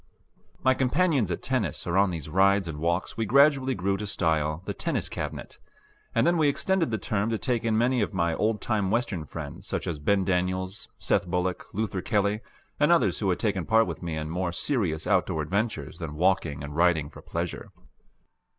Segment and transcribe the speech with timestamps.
[0.63, 4.63] My companions at tennis or on these rides and walks we gradually grew to style
[4.65, 5.59] the Tennis Cabinet;
[6.15, 9.25] and then we extended the term to take in many of my old time Western
[9.25, 12.41] friends such as Ben Daniels, Seth Bullock, Luther Kelly,
[12.79, 16.63] and others who had taken part with me in more serious outdoor adventures than walking
[16.63, 17.71] and riding for pleasure.